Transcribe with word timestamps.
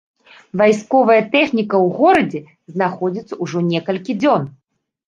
Вайсковая 0.61 1.17
тэхніка 1.35 1.75
ў 1.85 2.01
горадзе 2.01 2.41
знаходзіцца 2.79 3.33
ўжо 3.47 3.57
некалькі 3.71 4.21
дзён. 4.25 4.55